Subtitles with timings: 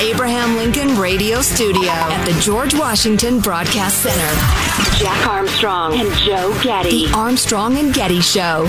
[0.00, 7.06] Abraham Lincoln Radio Studio at the George Washington Broadcast Center, Jack Armstrong and Joe Getty.
[7.06, 8.66] The Armstrong and Getty Show.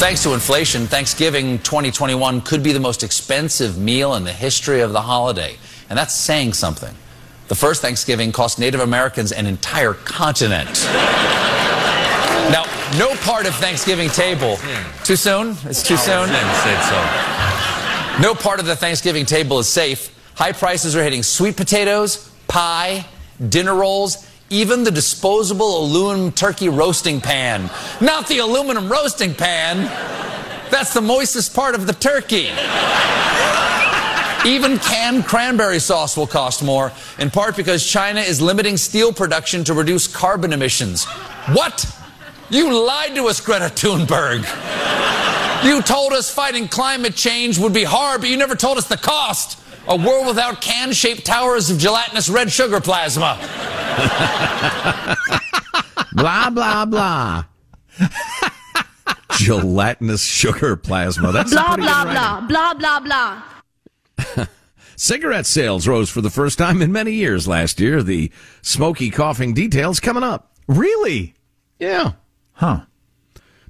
[0.00, 4.92] Thanks to inflation, Thanksgiving 2021 could be the most expensive meal in the history of
[4.92, 5.56] the holiday.
[5.88, 6.94] And that's saying something.
[7.46, 10.82] The first Thanksgiving cost Native Americans an entire continent.
[12.50, 12.64] now,
[12.98, 14.56] no part of Thanksgiving table.
[14.56, 15.04] Hmm.
[15.04, 15.56] Too soon?
[15.66, 16.28] It's too soon?
[18.20, 20.14] No part of the Thanksgiving table is safe.
[20.34, 23.06] High prices are hitting sweet potatoes, pie,
[23.48, 27.70] dinner rolls, even the disposable aluminum turkey roasting pan.
[28.00, 29.84] Not the aluminum roasting pan.
[30.70, 32.50] That's the moistest part of the turkey.
[34.46, 39.64] Even canned cranberry sauce will cost more, in part because China is limiting steel production
[39.64, 41.04] to reduce carbon emissions.
[41.52, 41.84] What?
[42.50, 44.44] You lied to us, Greta Thunberg.
[45.64, 48.96] You told us fighting climate change would be hard, but you never told us the
[48.96, 49.58] cost.
[49.88, 53.38] A world without can shaped towers of gelatinous red sugar plasma.
[56.12, 57.44] blah, blah, blah.
[59.38, 61.32] Gelatinous sugar plasma.
[61.32, 62.48] That's a Blah, pretty blah, good blah, writing.
[62.48, 63.00] blah, blah,
[64.36, 64.46] blah.
[64.96, 68.02] Cigarette sales rose for the first time in many years last year.
[68.02, 70.52] The smoky coughing details coming up.
[70.68, 71.34] Really?
[71.78, 72.12] Yeah.
[72.60, 72.80] Huh.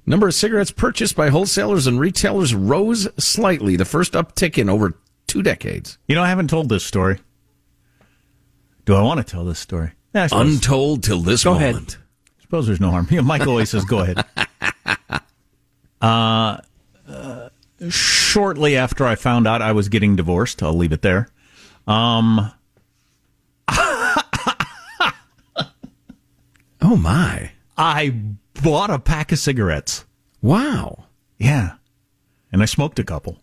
[0.05, 4.99] Number of cigarettes purchased by wholesalers and retailers rose slightly, the first uptick in over
[5.27, 5.97] two decades.
[6.09, 7.19] You know, I haven't told this story.
[8.83, 9.91] Do I want to tell this story?
[10.13, 11.93] Yeah, Untold till this Go moment.
[11.93, 12.03] ahead.
[12.41, 13.07] suppose there's no harm.
[13.09, 14.23] You know, Mike always says, go ahead.
[16.01, 16.57] Uh,
[17.07, 17.49] uh,
[17.89, 21.27] shortly after I found out I was getting divorced, I'll leave it there.
[21.85, 22.51] Um,
[26.81, 27.51] Oh my.
[27.77, 28.15] I
[28.63, 30.05] bought a pack of cigarettes.
[30.41, 31.05] Wow.
[31.37, 31.73] Yeah.
[32.51, 33.37] And I smoked a couple.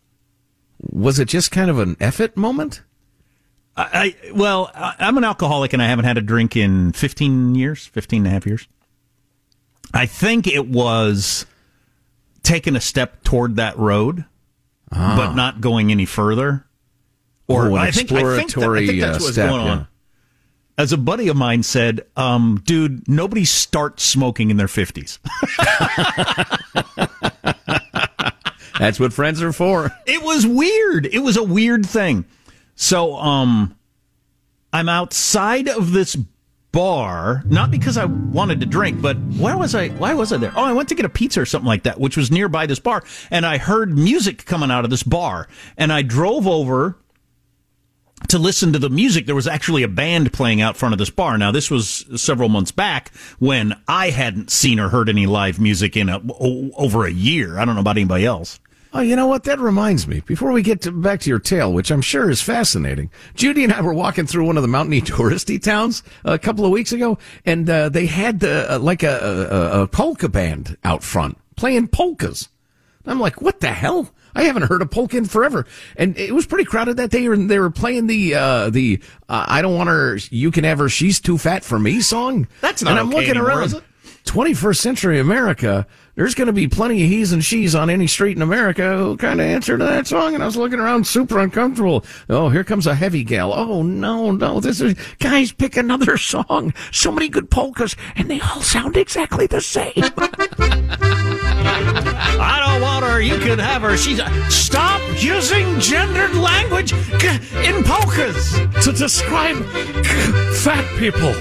[0.81, 2.83] Was it just kind of an effort moment?
[3.77, 7.55] I, I well, I, I'm an alcoholic and I haven't had a drink in 15
[7.55, 8.69] years, 15 and a half years.
[9.95, 11.47] I think it was
[12.43, 14.25] taking a step toward that road,
[14.91, 16.65] but not going any further.
[17.47, 17.71] Or Ah.
[17.71, 19.89] Oh, I think, I think, that- I exploratory, think that's uh, what's step, going on.
[20.78, 25.19] As a buddy of mine said, um, dude, nobody starts smoking in their 50s.
[28.78, 29.91] That's what friends are for.
[30.06, 31.06] It was weird.
[31.06, 32.27] It was a weird thing.
[32.77, 33.77] So, um,
[34.72, 36.16] I'm outside of this
[36.71, 40.53] bar, not because I wanted to drink, but why was I, why was I there?
[40.54, 42.78] Oh, I went to get a pizza or something like that, which was nearby this
[42.78, 43.03] bar.
[43.33, 45.48] And I heard music coming out of this bar.
[45.77, 46.97] And I drove over
[48.28, 49.26] to listen to the music.
[49.26, 51.38] There was actually a band playing out front of this bar.
[51.38, 55.97] Now, this was several months back when I hadn't seen or heard any live music
[55.97, 57.59] in a, o- over a year.
[57.59, 58.60] I don't know about anybody else.
[58.94, 59.44] Oh, you know what?
[59.44, 60.20] That reminds me.
[60.20, 63.72] Before we get to, back to your tale, which I'm sure is fascinating, Judy and
[63.72, 67.18] I were walking through one of the mountainy touristy towns a couple of weeks ago,
[67.44, 72.48] and uh, they had uh, like a, a, a polka band out front playing polkas.
[73.04, 74.10] I'm like, what the hell?
[74.34, 75.66] I haven't heard a polka in forever,
[75.97, 77.27] and it was pretty crowded that day.
[77.27, 80.78] And they were playing the uh, the uh, "I don't want her, you can have
[80.78, 82.48] her, she's too fat for me" song.
[82.60, 83.83] That's not And I'm okay looking anymore, around.
[84.25, 85.86] 21st century America.
[86.18, 89.16] There's going to be plenty of he's and she's on any street in America who
[89.16, 90.34] kind of answer to that song.
[90.34, 92.04] And I was looking around, super uncomfortable.
[92.28, 93.53] Oh, here comes a heavy gal.
[93.53, 95.53] Oh no, no, this is guys.
[95.53, 96.74] Pick another song.
[96.91, 99.92] So many good polkas, and they all sound exactly the same.
[102.41, 103.20] I don't want her.
[103.20, 103.97] You can have her.
[103.97, 104.18] She's.
[104.18, 108.59] a, Stop using gendered language in polkas.
[108.84, 109.56] to describe
[110.56, 111.32] fat people.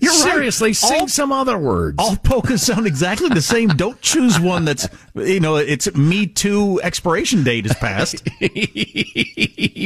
[0.00, 0.32] You're right.
[0.32, 1.96] Seriously, sing All- some other words.
[1.98, 3.68] All polkas sound exactly the same.
[3.68, 8.26] Don't choose one that's, you know, it's Me Too expiration date is passed.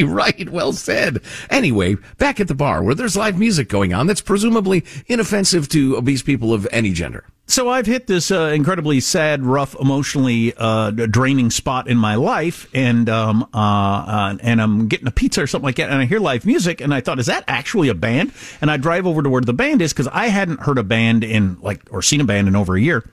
[0.06, 1.20] right, well said.
[1.50, 5.96] Anyway, back at the bar where there's live music going on that's presumably inoffensive to
[5.96, 7.24] obese people of any gender.
[7.46, 12.66] So I've hit this uh, incredibly sad, rough, emotionally uh, draining spot in my life,
[12.74, 16.06] and um, uh, uh, and I'm getting a pizza or something like that, and I
[16.06, 18.32] hear live music, and I thought, is that actually a band?
[18.62, 21.22] And I drive over to where the band is because I hadn't heard a band
[21.22, 23.04] in like or seen a band in over a year.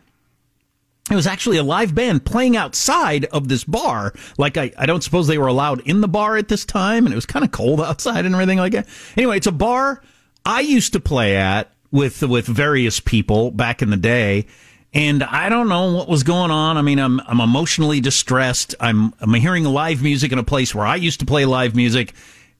[1.09, 4.13] It was actually a live band playing outside of this bar.
[4.37, 7.11] Like I, I don't suppose they were allowed in the bar at this time, and
[7.11, 8.87] it was kind of cold outside and everything like that.
[9.17, 10.01] Anyway, it's a bar
[10.45, 14.47] I used to play at with with various people back in the day,
[14.93, 16.77] and I don't know what was going on.
[16.77, 18.75] I mean, I'm I'm emotionally distressed.
[18.79, 22.13] I'm I'm hearing live music in a place where I used to play live music,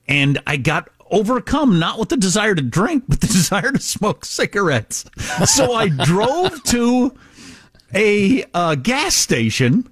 [0.06, 4.24] and I got overcome not with the desire to drink, but the desire to smoke
[4.24, 5.04] cigarettes.
[5.44, 7.14] So I drove to
[7.94, 9.90] a uh, gas station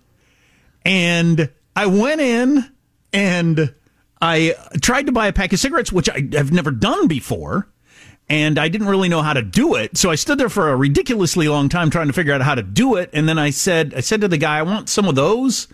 [0.85, 2.71] and I went in
[3.13, 3.75] and
[4.21, 7.69] I tried to buy a pack of cigarettes, which I have never done before.
[8.31, 9.97] And I didn't really know how to do it.
[9.97, 12.63] So I stood there for a ridiculously long time trying to figure out how to
[12.63, 13.11] do it.
[13.13, 15.67] And then I said, I said to the guy, I want some of those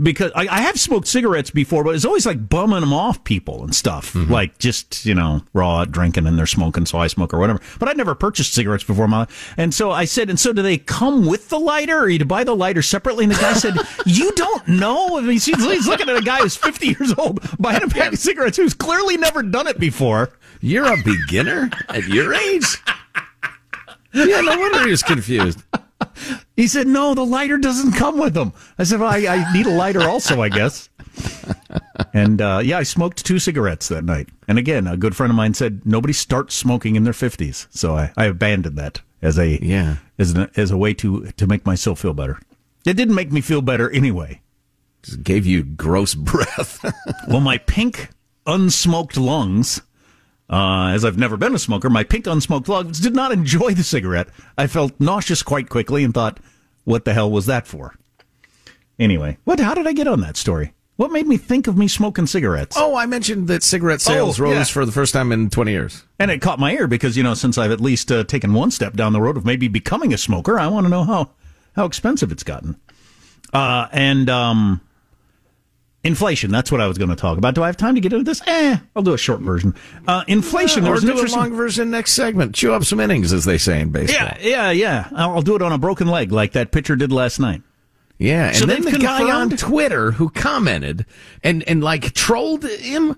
[0.00, 3.62] because I, I have smoked cigarettes before, but it's always like bumming them off people
[3.62, 4.12] and stuff.
[4.12, 4.32] Mm-hmm.
[4.32, 7.60] Like just, you know, raw drinking and they're smoking, so I smoke or whatever.
[7.78, 9.54] But I'd never purchased cigarettes before my life.
[9.56, 12.24] And so I said, and so do they come with the lighter or you to
[12.24, 13.24] buy the lighter separately?
[13.24, 13.74] And the guy said,
[14.06, 15.18] you don't know?
[15.18, 18.12] I mean, he's, he's looking at a guy who's 50 years old buying a pack
[18.12, 20.30] of cigarettes who's clearly never done it before.
[20.60, 22.66] You're a beginner at your age?
[24.12, 25.62] Yeah, no wonder he was confused.
[26.56, 28.52] He said, no, the lighter doesn't come with them.
[28.78, 30.88] I said, well, I, I need a lighter also, I guess.
[32.12, 34.28] And uh, yeah, I smoked two cigarettes that night.
[34.48, 37.94] And again, a good friend of mine said nobody starts smoking in their fifties, so
[37.94, 39.96] I, I abandoned that as a Yeah.
[40.18, 42.40] as an, as a way to to make myself feel better.
[42.86, 44.40] It didn't make me feel better anyway.
[45.02, 46.82] Just gave you gross breath.
[47.28, 48.08] Well, my pink
[48.46, 49.82] unsmoked lungs,
[50.50, 53.84] uh, as I've never been a smoker, my pink unsmoked lungs did not enjoy the
[53.84, 54.28] cigarette.
[54.58, 56.40] I felt nauseous quite quickly and thought,
[56.84, 57.94] "What the hell was that for?"
[58.98, 59.60] Anyway, what?
[59.60, 60.74] How did I get on that story?
[60.96, 62.76] What made me think of me smoking cigarettes?
[62.78, 64.64] oh, I mentioned that cigarette sales Oh, rose yeah.
[64.64, 66.04] for the first time in 20 years.
[66.18, 68.70] And it caught my ear because, you know, since I've at least uh, taken one
[68.70, 71.30] step down the road of maybe becoming a smoker, I want to know how,
[71.74, 72.76] how expensive it's gotten.
[73.54, 74.82] Uh, and um,
[76.04, 77.54] inflation, that's what I was going to talk about.
[77.54, 78.42] Do I have time to get into this?
[78.46, 79.74] Eh, I'll do a short version.
[80.06, 82.54] Uh, inflation, there or do a long version next segment.
[82.54, 84.28] Chew up some innings, as they say in baseball.
[84.40, 85.08] Yeah, yeah, yeah.
[85.14, 87.62] I'll do it on a broken leg like that pitcher did last night.
[88.18, 91.06] Yeah, and So then the they've guy on Twitter who commented
[91.42, 93.16] and and like trolled him,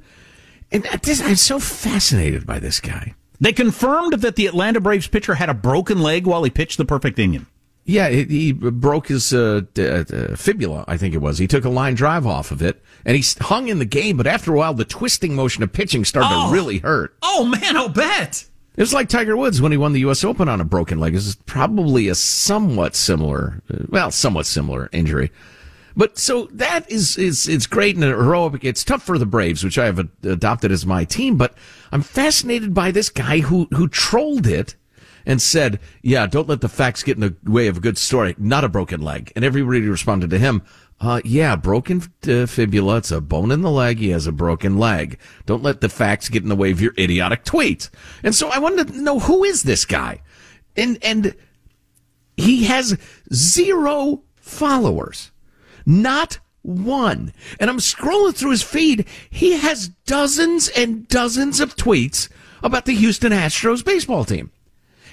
[0.70, 3.14] and I'm so fascinated by this guy.
[3.40, 6.84] They confirmed that the Atlanta Braves pitcher had a broken leg while he pitched the
[6.84, 7.46] perfect inning.
[7.84, 11.38] Yeah, he, he broke his uh, d- uh, fibula, I think it was.
[11.38, 14.16] He took a line drive off of it, and he hung in the game.
[14.16, 16.48] But after a while, the twisting motion of pitching started Oh.
[16.48, 17.16] to really hurt.
[17.22, 18.44] Oh, man, I'll bet.
[18.76, 20.22] It was like Tiger Woods when he won the U.S.
[20.24, 21.12] Open on a broken leg.
[21.12, 25.30] This is probably a somewhat similar, uh, well, somewhat similar injury.
[25.94, 28.64] But so that is is it's great and heroic.
[28.64, 31.36] It's tough for the Braves, which I have adopted as my team.
[31.36, 31.54] But
[31.90, 34.74] I'm fascinated by this guy who who trolled it
[35.26, 38.34] and said, "Yeah, don't let the facts get in the way of a good story.
[38.38, 40.62] Not a broken leg." And everybody responded to him,
[41.00, 42.98] uh, "Yeah, broken uh, fibula.
[42.98, 43.98] It's a bone in the leg.
[43.98, 45.18] He has a broken leg.
[45.46, 47.90] Don't let the facts get in the way of your idiotic tweet."
[48.22, 50.22] And so I wanted to know who is this guy,
[50.76, 51.34] and and
[52.36, 52.98] he has
[53.32, 55.30] zero followers.
[55.84, 57.32] Not one.
[57.58, 59.06] And I'm scrolling through his feed.
[59.30, 62.28] He has dozens and dozens of tweets
[62.62, 64.50] about the Houston Astros baseball team.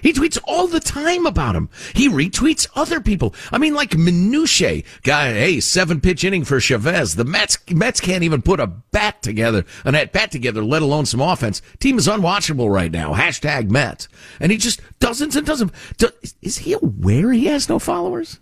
[0.01, 1.69] He tweets all the time about him.
[1.93, 3.33] He retweets other people.
[3.51, 4.83] I mean, like minutiae.
[5.03, 7.15] Guy, hey, seven pitch inning for Chavez.
[7.15, 11.05] The Mets, Mets can't even put a bat together, an at bat together, let alone
[11.05, 11.61] some offense.
[11.79, 13.13] Team is unwatchable right now.
[13.13, 14.07] Hashtag Mets.
[14.39, 15.71] And he just dozens and dozens.
[15.97, 16.09] Do,
[16.41, 18.39] is he aware he has no followers?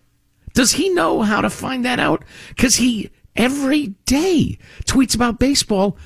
[0.53, 2.23] Does he know how to find that out?
[2.49, 5.97] Because he every day tweets about baseball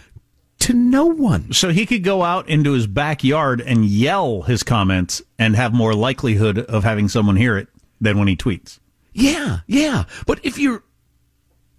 [0.61, 1.53] to no one.
[1.53, 5.93] So he could go out into his backyard and yell his comments and have more
[5.93, 7.67] likelihood of having someone hear it
[7.99, 8.79] than when he tweets.
[9.13, 10.05] Yeah, yeah.
[10.25, 10.83] But if you're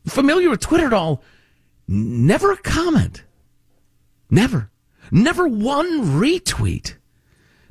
[0.07, 1.23] familiar with Twitter at all,
[1.89, 3.25] never a comment.
[4.31, 4.71] Never.
[5.11, 6.95] Never one retweet.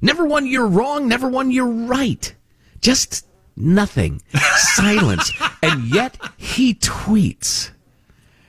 [0.01, 2.34] Never one you're wrong, never one you're right.
[2.80, 4.22] Just nothing.
[4.56, 5.32] Silence.
[5.62, 7.72] And yet he tweets.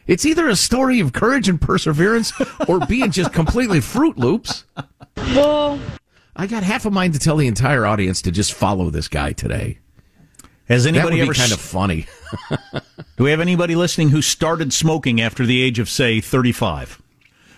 [0.07, 2.33] It's either a story of courage and perseverance
[2.69, 4.65] or being just completely Fruit Loops.
[5.17, 5.79] Well,
[6.35, 9.33] I got half a mind to tell the entire audience to just follow this guy
[9.33, 9.79] today.
[10.69, 12.07] Has anybody that would ever be kind of funny?
[13.17, 17.01] Do we have anybody listening who started smoking after the age of say 35?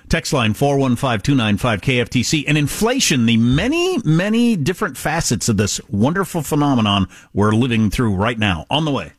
[0.09, 2.45] Text line 415-295-KFTC.
[2.47, 8.39] And inflation, the many, many different facets of this wonderful phenomenon we're living through right
[8.39, 8.67] now.
[8.69, 9.13] On the way.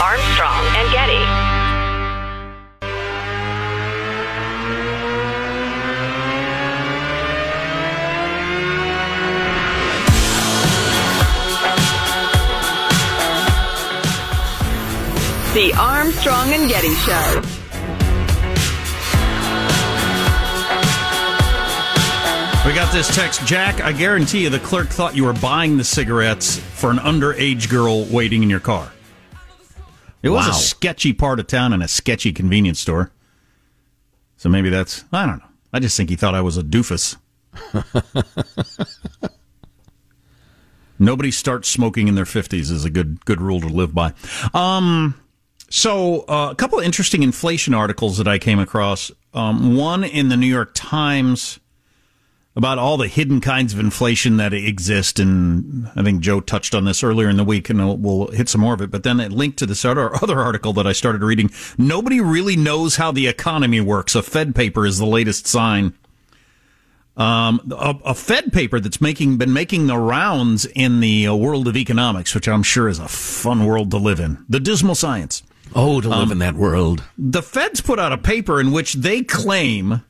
[0.00, 1.49] Armstrong and Getty.
[15.54, 17.42] The Armstrong and Getty Show.
[22.66, 23.80] We got this text, Jack.
[23.80, 28.04] I guarantee you the clerk thought you were buying the cigarettes for an underage girl
[28.04, 28.92] waiting in your car.
[30.22, 30.50] It was Wow.
[30.52, 33.10] a sketchy part of town and a sketchy convenience store.
[34.36, 35.46] So maybe that's, I don't know.
[35.72, 37.16] I just think he thought I was a doofus.
[40.98, 44.12] Nobody starts smoking in their 50s is a good good rule to live by.
[44.52, 45.14] Um,
[45.70, 49.10] so uh, a couple of interesting inflation articles that I came across.
[49.32, 51.60] Um, one in the New York Times
[52.56, 56.84] about all the hidden kinds of inflation that exist, and I think Joe touched on
[56.84, 58.90] this earlier in the week, and we'll, hit some more of it.
[58.90, 61.50] But then it linked to this other other article that I started reading.
[61.78, 64.14] Nobody really knows how the economy works.
[64.14, 65.94] A Fed paper is the latest sign.
[67.16, 71.68] Um, a, a Fed paper that's making been making the rounds in the uh, world
[71.68, 74.44] of economics, which I'm sure is a fun world to live in.
[74.48, 75.44] The dismal science.
[75.74, 77.04] Oh, to live um, in that world.
[77.16, 80.02] The Feds put out a paper in which they claim.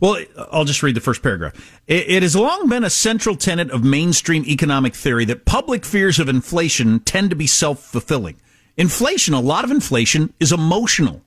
[0.00, 1.80] Well, I'll just read the first paragraph.
[1.86, 6.18] It, it has long been a central tenet of mainstream economic theory that public fears
[6.18, 8.36] of inflation tend to be self fulfilling.
[8.76, 11.22] Inflation, a lot of inflation, is emotional.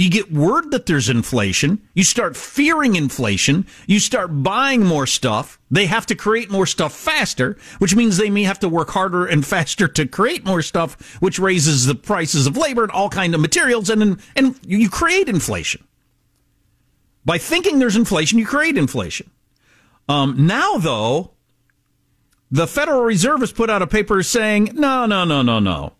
[0.00, 1.86] You get word that there's inflation.
[1.92, 3.66] You start fearing inflation.
[3.86, 5.60] You start buying more stuff.
[5.70, 9.26] They have to create more stuff faster, which means they may have to work harder
[9.26, 13.34] and faster to create more stuff, which raises the prices of labor and all kind
[13.34, 15.84] of materials, and and you create inflation.
[17.26, 19.30] By thinking there's inflation, you create inflation.
[20.08, 21.32] Um, now, though,
[22.50, 25.92] the Federal Reserve has put out a paper saying, no, no, no, no, no.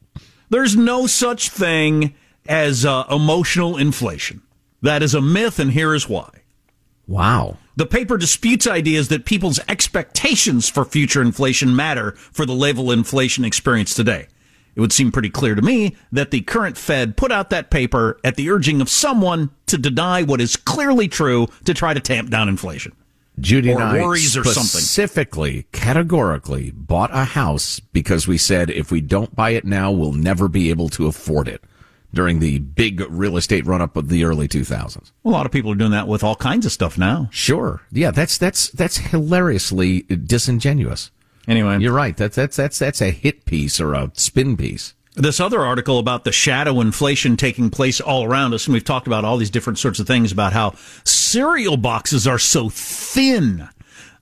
[0.49, 2.15] There's no such thing
[2.49, 4.43] as uh, emotional inflation.
[4.83, 6.31] That is a myth, and here is why.
[7.07, 7.59] Wow.
[7.77, 12.99] The paper disputes ideas that people's expectations for future inflation matter for the level of
[12.99, 14.29] inflation experienced today.
[14.77, 18.19] It would seem pretty clear to me that the current Fed put out that paper
[18.23, 22.31] at the urging of someone to deny what is clearly true to try to tamp
[22.31, 22.93] down inflation.
[23.39, 24.63] Judy Or and I worries or something.
[24.65, 30.13] specifically, categorically bought a house because we said if we don't buy it now, we'll
[30.13, 31.65] never be able to afford it
[32.13, 35.13] during the big real estate run up of the early 2000s.
[35.25, 37.29] A lot of people are doing that with all kinds of stuff now.
[37.33, 37.83] Sure.
[37.93, 41.11] Yeah, that's that's that's hilariously disingenuous.
[41.49, 42.17] Anyway, You're right.
[42.17, 44.95] That's that's that's that's a hit piece or a spin piece.
[45.17, 49.07] this other article about the shadow inflation taking place all around us, and we've talked
[49.07, 50.75] about all these different sorts of things about how
[51.05, 53.69] cereal boxes are so thin.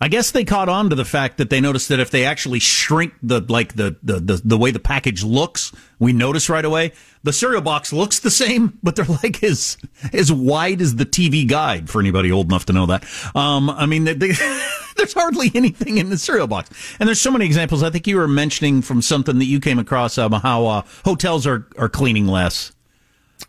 [0.01, 2.61] I guess they caught on to the fact that they noticed that if they actually
[2.61, 6.93] shrink the like the the the, the way the package looks, we notice right away
[7.25, 9.77] the cereal box looks the same, but they're like as
[10.13, 13.05] as wide as the TV guide for anybody old enough to know that.
[13.35, 14.29] Um, I mean, they, they,
[14.97, 17.83] there's hardly anything in the cereal box, and there's so many examples.
[17.83, 21.47] I think you were mentioning from something that you came across um, how uh, hotels
[21.47, 22.73] are are cleaning less.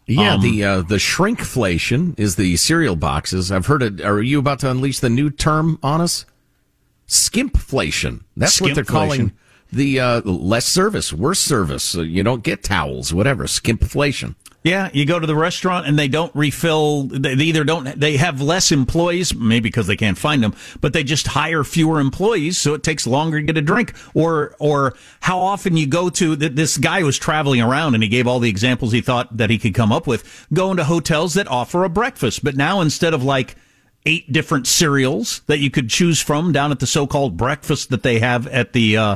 [0.08, 3.52] Yeah, Um, the uh, the shrinkflation is the cereal boxes.
[3.52, 4.02] I've heard it.
[4.02, 6.26] Are you about to unleash the new term on us?
[7.10, 8.24] Skimpflation.
[8.38, 9.34] That's what they're calling
[9.72, 11.96] the uh, less service, worse service.
[11.96, 13.46] Uh, you don't get towels, whatever.
[13.46, 14.36] Skimpflation.
[14.62, 17.04] Yeah, you go to the restaurant and they don't refill.
[17.04, 17.98] They either don't.
[17.98, 22.02] They have less employees, maybe because they can't find them, but they just hire fewer
[22.02, 23.94] employees, so it takes longer to get a drink.
[24.14, 26.36] Or or how often you go to?
[26.36, 29.58] This guy was traveling around and he gave all the examples he thought that he
[29.58, 30.48] could come up with.
[30.52, 33.56] Going to hotels that offer a breakfast, but now instead of like
[34.10, 38.18] eight different cereals that you could choose from down at the so-called breakfast that they
[38.18, 39.16] have at the uh,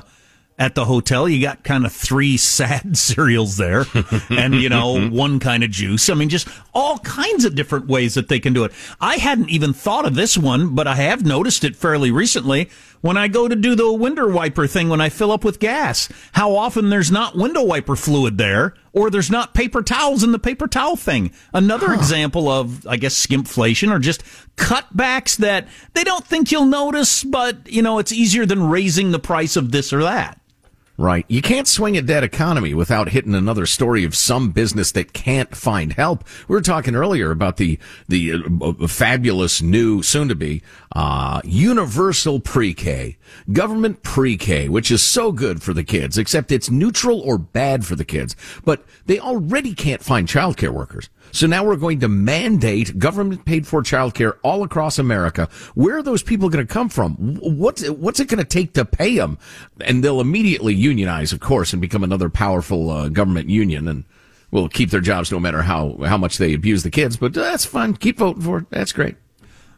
[0.59, 1.27] at the hotel.
[1.27, 3.85] You got kind of three sad cereals there
[4.29, 6.09] and, you know, one kind of juice.
[6.09, 8.71] I mean, just all kinds of different ways that they can do it.
[9.01, 12.69] I hadn't even thought of this one, but I have noticed it fairly recently
[13.03, 16.07] when I go to do the window wiper thing when I fill up with gas.
[16.31, 20.39] How often there's not window wiper fluid there or there's not paper towels in the
[20.39, 21.31] paper towel thing.
[21.53, 21.95] Another huh.
[21.95, 24.23] example of, I guess, skimpflation or just
[24.55, 29.19] cutbacks that they don't think you'll notice, but, you know, it's easier than raising the
[29.19, 30.39] price of this or that.
[30.95, 31.25] Right.
[31.27, 35.55] You can't swing a dead economy without hitting another story of some business that can't
[35.55, 36.23] find help.
[36.47, 40.61] We were talking earlier about the the uh, fabulous new, soon to be,
[40.95, 43.17] uh, universal pre-K,
[43.51, 47.95] government pre-K, which is so good for the kids, except it's neutral or bad for
[47.95, 48.35] the kids.
[48.63, 51.09] But they already can't find childcare workers.
[51.31, 55.49] So now we're going to mandate government paid for childcare all across America.
[55.73, 57.15] Where are those people going to come from?
[57.41, 59.39] What's, what's it going to take to pay them?
[59.81, 64.03] And they'll immediately unionize, of course, and become another powerful uh, government union and
[64.51, 67.17] will keep their jobs no matter how, how much they abuse the kids.
[67.17, 67.95] But that's fine.
[67.95, 68.65] Keep voting for it.
[68.69, 69.15] That's great.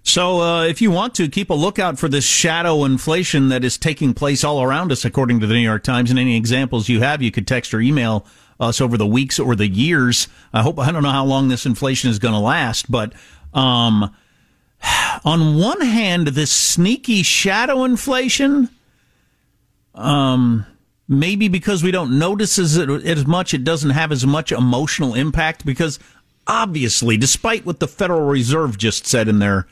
[0.07, 3.75] So, uh, if you want to keep a lookout for this shadow inflation that is
[3.75, 6.99] taking place all around us, according to the New York Times, and any examples you
[7.01, 8.23] have, you could text or email
[8.59, 10.27] us over the weeks or the years.
[10.53, 13.13] I hope I don't know how long this inflation is going to last, but
[13.53, 14.15] um,
[15.25, 18.69] on one hand, this sneaky shadow inflation,
[19.93, 20.65] um,
[21.07, 25.65] maybe because we don't notice it as much, it doesn't have as much emotional impact
[25.65, 25.99] because
[26.47, 29.67] obviously, despite what the Federal Reserve just said in their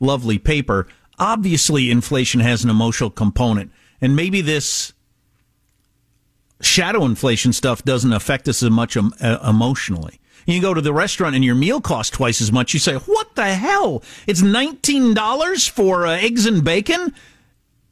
[0.00, 0.86] lovely paper,
[1.18, 3.70] obviously inflation has an emotional component.
[4.00, 4.92] And maybe this
[6.60, 10.20] shadow inflation stuff doesn't affect us as much um, uh, emotionally.
[10.46, 12.72] You go to the restaurant and your meal costs twice as much.
[12.72, 14.02] You say, "What the hell?
[14.26, 17.14] It's nineteen dollars for uh, eggs and bacon."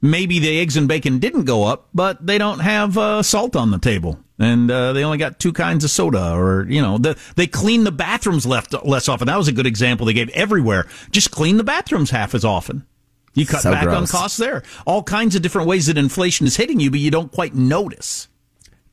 [0.01, 3.71] Maybe the eggs and bacon didn't go up, but they don't have uh, salt on
[3.71, 7.19] the table, and uh, they only got two kinds of soda, or you know, the,
[7.37, 9.27] they clean the bathrooms left less often.
[9.27, 10.87] That was a good example they gave everywhere.
[11.11, 12.87] Just clean the bathrooms half as often.
[13.33, 13.97] You cut so back gross.
[13.97, 14.63] on costs there.
[14.87, 18.29] All kinds of different ways that inflation is hitting you, but you don't quite notice.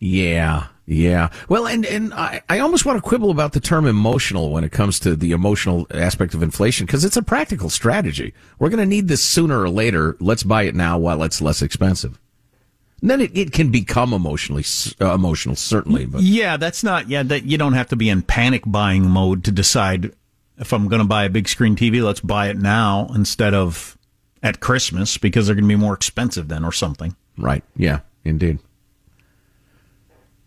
[0.02, 1.30] Yeah, yeah.
[1.48, 4.72] Well, and and I, I almost want to quibble about the term emotional when it
[4.72, 8.34] comes to the emotional aspect of inflation because it's a practical strategy.
[8.58, 10.18] We're going to need this sooner or later.
[10.20, 12.20] Let's buy it now while it's less expensive.
[13.00, 14.66] And then it, it can become emotionally
[15.00, 16.08] uh, emotional, certainly.
[16.08, 17.08] But yeah, that's not.
[17.08, 20.14] Yeah, that you don't have to be in panic buying mode to decide
[20.58, 22.04] if I'm going to buy a big screen TV.
[22.04, 24.00] Let's buy it now instead of
[24.42, 27.16] at Christmas because they're going to be more expensive then or something.
[27.38, 27.64] Right.
[27.76, 28.00] Yeah.
[28.26, 28.58] Indeed.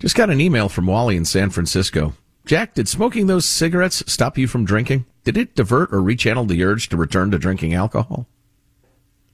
[0.05, 2.13] Just got an email from Wally in San Francisco.
[2.45, 5.07] Jack, did smoking those cigarettes stop you from drinking?
[5.25, 8.27] Did it divert or rechannel the urge to return to drinking alcohol?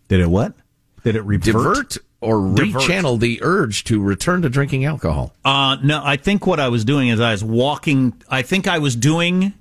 [0.06, 0.54] Did it what?
[1.02, 1.44] Did it revert?
[1.44, 2.83] Divert or divert.
[2.83, 5.35] rechannel the urge to return to drinking alcohol?
[5.44, 8.22] Uh, no, I think what I was doing is I was walking.
[8.28, 9.52] I think I was doing.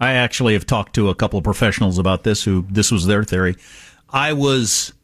[0.00, 3.22] I actually have talked to a couple of professionals about this who this was their
[3.22, 3.54] theory.
[4.10, 4.94] I was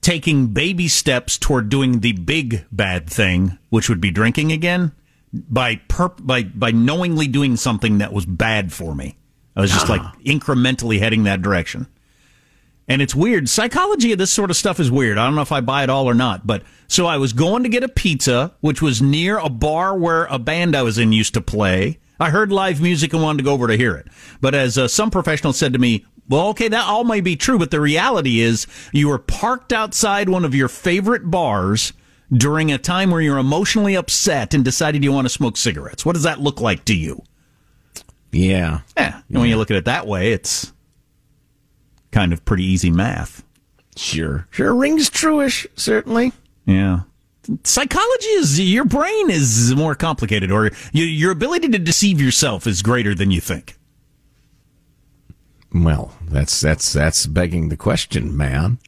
[0.00, 4.92] taking baby steps toward doing the big bad thing, which would be drinking again,
[5.32, 9.16] by perp- by by knowingly doing something that was bad for me.
[9.56, 11.88] I was just like incrementally heading that direction.
[12.86, 13.48] And it's weird.
[13.48, 15.18] Psychology of this sort of stuff is weird.
[15.18, 17.64] I don't know if I buy it all or not, but so I was going
[17.64, 21.12] to get a pizza, which was near a bar where a band I was in
[21.12, 21.98] used to play.
[22.18, 24.08] I heard live music and wanted to go over to hear it.
[24.40, 27.58] But as uh, some professional said to me, well, okay, that all may be true,
[27.58, 31.92] but the reality is you were parked outside one of your favorite bars
[32.30, 36.04] during a time where you're emotionally upset and decided you want to smoke cigarettes.
[36.04, 37.22] What does that look like to you?
[38.30, 38.80] Yeah.
[38.96, 39.22] Yeah.
[39.28, 40.72] And when you look at it that way, it's
[42.10, 43.42] kind of pretty easy math.
[43.96, 44.46] Sure.
[44.50, 46.32] Sure rings truish, certainly.
[46.66, 47.00] Yeah.
[47.64, 53.14] Psychology is your brain is more complicated, or your ability to deceive yourself is greater
[53.14, 53.77] than you think.
[55.72, 58.78] Well, that's that's that's begging the question, man.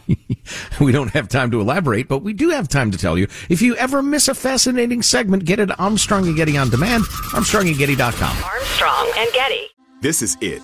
[0.80, 3.26] we don't have time to elaborate, but we do have time to tell you.
[3.50, 8.44] If you ever miss a fascinating segment, get it Armstrong and Getty on demand, armstrongandgetty.com.
[8.44, 9.68] Armstrong and Getty.
[10.00, 10.62] This is it.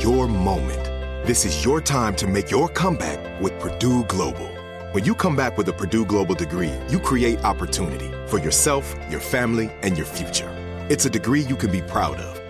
[0.00, 0.82] Your moment.
[1.26, 4.48] This is your time to make your comeback with Purdue Global.
[4.92, 9.20] When you come back with a Purdue Global degree, you create opportunity for yourself, your
[9.20, 10.48] family, and your future.
[10.88, 12.33] It's a degree you can be proud of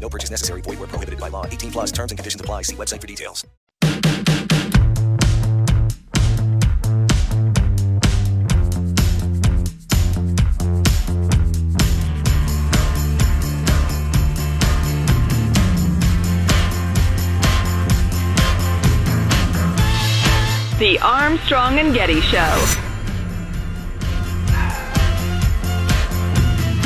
[0.00, 0.62] No purchase necessary.
[0.62, 1.44] Void where prohibited by law.
[1.46, 2.62] 18 plus terms and conditions apply.
[2.62, 3.46] See website for details.
[20.78, 22.38] The Armstrong and Getty Show.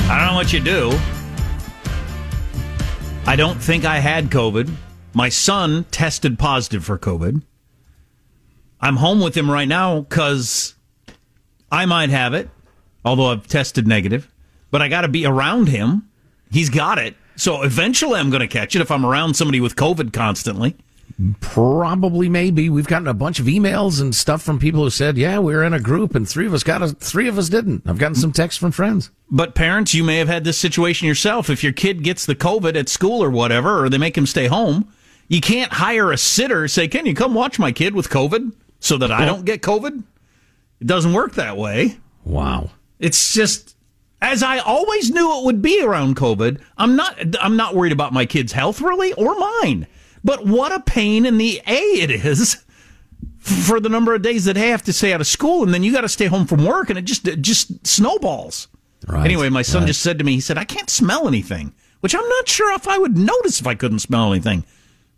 [0.06, 1.13] I don't know what you do.
[3.26, 4.70] I don't think I had COVID.
[5.14, 7.42] My son tested positive for COVID.
[8.80, 10.74] I'm home with him right now because
[11.72, 12.50] I might have it,
[13.02, 14.30] although I've tested negative.
[14.70, 16.08] But I got to be around him.
[16.50, 17.16] He's got it.
[17.36, 20.76] So eventually I'm going to catch it if I'm around somebody with COVID constantly.
[21.40, 22.68] Probably, maybe.
[22.68, 25.62] We've gotten a bunch of emails and stuff from people who said, "Yeah, we were
[25.62, 28.16] in a group, and three of us got a, three of us didn't." I've gotten
[28.16, 29.10] some texts from friends.
[29.30, 31.48] But parents, you may have had this situation yourself.
[31.48, 34.48] If your kid gets the COVID at school or whatever, or they make him stay
[34.48, 34.88] home,
[35.28, 36.66] you can't hire a sitter.
[36.66, 40.02] Say, "Can you come watch my kid with COVID so that I don't get COVID?"
[40.80, 41.98] It doesn't work that way.
[42.24, 42.70] Wow.
[42.98, 43.76] It's just
[44.20, 46.60] as I always knew it would be around COVID.
[46.76, 47.16] I'm not.
[47.40, 49.86] I'm not worried about my kid's health really or mine.
[50.24, 52.64] But what a pain in the A it is
[53.38, 55.82] for the number of days that they have to stay out of school, and then
[55.82, 58.68] you got to stay home from work, and it just it just snowballs.
[59.06, 59.88] Right, anyway, my son right.
[59.88, 62.88] just said to me, he said, "I can't smell anything," which I'm not sure if
[62.88, 64.64] I would notice if I couldn't smell anything.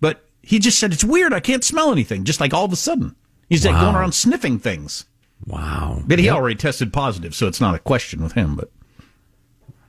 [0.00, 1.32] But he just said it's weird.
[1.32, 2.24] I can't smell anything.
[2.24, 3.14] Just like all of a sudden,
[3.48, 5.04] he's like going around sniffing things.
[5.46, 6.02] Wow.
[6.06, 6.34] But he Yep.
[6.34, 8.56] already tested positive, so it's not a question with him.
[8.56, 8.70] But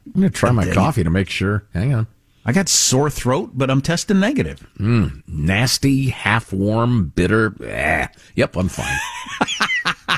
[0.06, 1.64] I'm going to try my coffee to make sure.
[1.74, 2.08] Hang on.
[2.48, 4.66] I got sore throat, but I'm testing negative.
[4.80, 7.54] Nasty, half warm, bitter.
[7.62, 8.08] Eh.
[8.36, 8.98] Yep, I'm fine.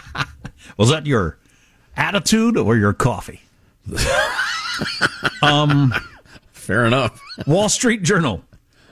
[0.77, 1.39] Was that your
[1.97, 3.41] attitude or your coffee?
[5.41, 5.91] um,
[6.51, 7.19] Fair enough.
[7.47, 8.43] Wall Street Journal.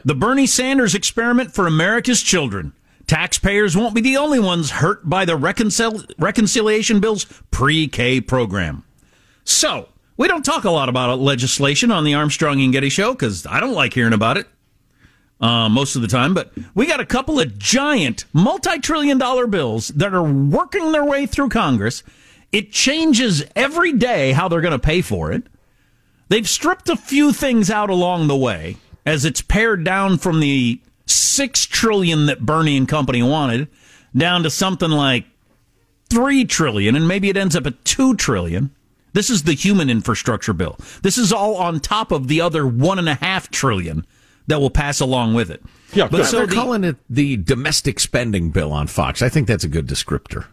[0.03, 2.73] The Bernie Sanders experiment for America's children.
[3.05, 8.83] Taxpayers won't be the only ones hurt by the reconcil- reconciliation bill's pre-K program.
[9.43, 13.45] So, we don't talk a lot about legislation on the Armstrong and Getty show because
[13.45, 14.47] I don't like hearing about it
[15.39, 16.33] uh, most of the time.
[16.33, 21.25] But we got a couple of giant multi-trillion dollar bills that are working their way
[21.25, 22.03] through Congress.
[22.51, 25.43] It changes every day how they're going to pay for it.
[26.29, 30.81] They've stripped a few things out along the way as it's pared down from the
[31.05, 33.67] six trillion that Bernie and company wanted
[34.15, 35.25] down to something like
[36.09, 38.71] three trillion, and maybe it ends up at two trillion.
[39.17, 40.77] This is the human infrastructure bill.
[41.01, 44.05] This is all on top of the other one and a half trillion
[44.45, 45.63] that will pass along with it.
[45.91, 49.23] Yeah, but so they're the- calling it the domestic spending bill on Fox.
[49.23, 50.45] I think that's a good descriptor.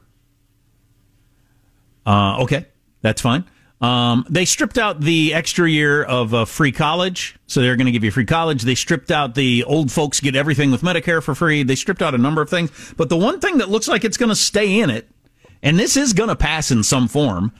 [2.07, 2.65] Uh, okay,
[3.03, 3.45] that's fine.
[3.83, 7.93] Um, they stripped out the extra year of uh, free college, so they're going to
[7.93, 8.63] give you free college.
[8.63, 11.65] They stripped out the old folks get everything with Medicare for free.
[11.65, 14.17] They stripped out a number of things, but the one thing that looks like it's
[14.17, 15.11] going to stay in it,
[15.63, 17.53] and this is going to pass in some form,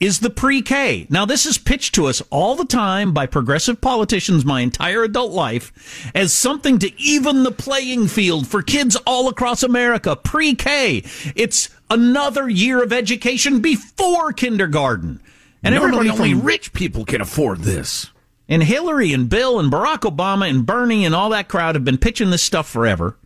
[0.00, 1.06] is the pre-K.
[1.10, 5.32] Now, this is pitched to us all the time by progressive politicians my entire adult
[5.32, 10.16] life as something to even the playing field for kids all across America.
[10.16, 11.04] Pre-K.
[11.36, 15.20] It's another year of education before kindergarten.
[15.62, 18.06] And Normally, everybody only rich people can afford this.
[18.48, 21.98] and Hillary and Bill and Barack Obama and Bernie and all that crowd have been
[21.98, 23.18] pitching this stuff forever.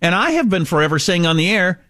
[0.00, 1.84] And I have been forever saying on the air,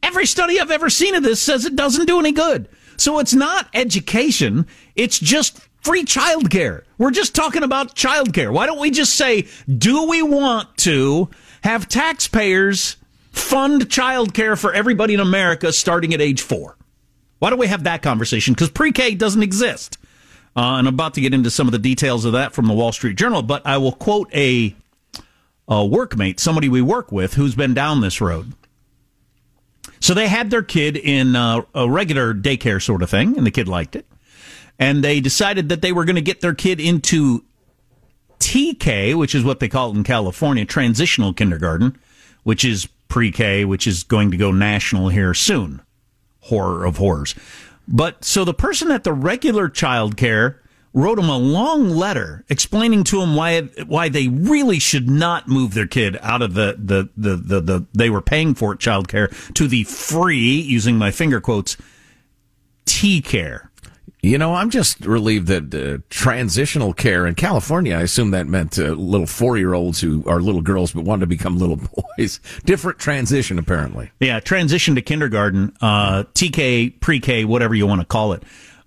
[0.00, 2.68] every study I've ever seen of this says it doesn't do any good.
[2.96, 6.82] So it's not education, it's just free childcare.
[6.98, 8.52] We're just talking about childcare.
[8.52, 11.28] Why don't we just say, do we want to
[11.64, 12.96] have taxpayers
[13.32, 16.76] fund childcare for everybody in America starting at age four?
[17.38, 18.54] Why don't we have that conversation?
[18.54, 19.98] Because pre K doesn't exist.
[20.54, 22.74] Uh, and I'm about to get into some of the details of that from the
[22.74, 24.76] Wall Street Journal, but I will quote a,
[25.66, 28.52] a workmate, somebody we work with, who's been down this road.
[30.00, 33.50] So they had their kid in uh, a regular daycare sort of thing, and the
[33.50, 34.06] kid liked it.
[34.78, 37.44] And they decided that they were going to get their kid into
[38.40, 41.98] TK, which is what they call it in California, transitional kindergarten,
[42.42, 45.82] which is pre K, which is going to go national here soon.
[46.40, 47.34] Horror of horrors.
[47.86, 50.61] But so the person at the regular child care
[50.94, 55.74] wrote him a long letter explaining to him why why they really should not move
[55.74, 59.08] their kid out of the the the the, the they were paying for it child
[59.08, 61.76] care to the free using my finger quotes
[62.84, 63.70] T care.
[64.24, 68.78] You know, I'm just relieved that uh, transitional care in California, I assume that meant
[68.78, 71.80] uh, little four year olds who are little girls but wanted to become little
[72.18, 72.38] boys.
[72.64, 74.12] Different transition, apparently.
[74.20, 78.44] Yeah, transition to kindergarten, uh, TK, pre K, whatever you want to call it.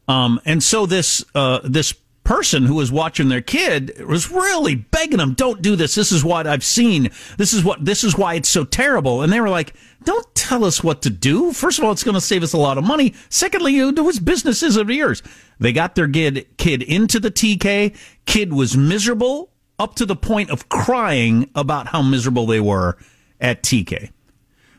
[0.07, 1.93] Um, and so this, uh, this
[2.25, 5.95] person who was watching their kid was really begging them, don't do this.
[5.95, 7.09] This is what I've seen.
[7.37, 9.21] This is what, this is why it's so terrible.
[9.21, 11.53] And they were like, don't tell us what to do.
[11.53, 13.13] First of all, it's going to save us a lot of money.
[13.29, 15.23] Secondly, you do what's business is of yours.
[15.59, 17.95] They got their kid, kid into the TK.
[18.25, 22.97] Kid was miserable up to the point of crying about how miserable they were
[23.39, 24.11] at TK.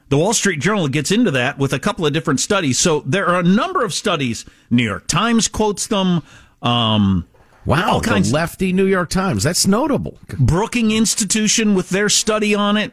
[0.08, 2.78] The Wall Street Journal gets into that with a couple of different studies.
[2.78, 4.44] So there are a number of studies.
[4.70, 6.22] New York Times quotes them.
[6.62, 7.26] Um,
[7.64, 9.42] wow, all kinds the lefty New York Times.
[9.42, 10.18] That's notable.
[10.38, 12.92] Brookings Institution with their study on it.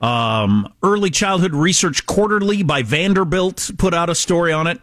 [0.00, 4.80] Um, Early Childhood Research Quarterly by Vanderbilt put out a story on it,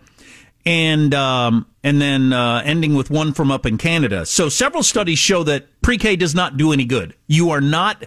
[0.66, 4.26] and um, and then uh, ending with one from up in Canada.
[4.26, 7.16] So several studies show that pre-K does not do any good.
[7.28, 8.04] You are not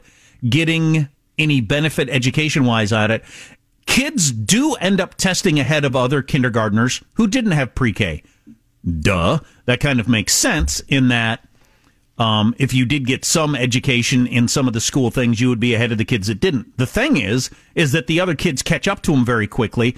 [0.47, 1.09] getting
[1.39, 3.25] any benefit education wise at it.
[3.87, 8.23] Kids do end up testing ahead of other kindergartners who didn't have pre-K.
[9.01, 9.41] Duh.
[9.65, 11.47] That kind of makes sense in that
[12.19, 15.61] um, if you did get some education in some of the school things, you would
[15.61, 16.77] be ahead of the kids that didn't.
[16.77, 19.97] The thing is, is that the other kids catch up to them very quickly.